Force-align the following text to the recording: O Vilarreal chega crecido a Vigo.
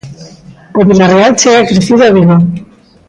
O 0.77 0.81
Vilarreal 0.87 1.33
chega 1.41 1.67
crecido 1.69 2.01
a 2.03 2.09
Vigo. 2.15 2.37